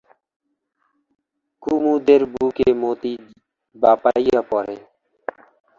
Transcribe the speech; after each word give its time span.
কুমুদের 1.63 2.21
বুকে 2.33 2.67
মতি 2.81 3.13
বাপাইয়া 3.75 4.39
পড়ে। 4.51 4.75